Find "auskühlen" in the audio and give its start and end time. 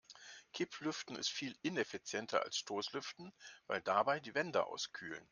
4.65-5.29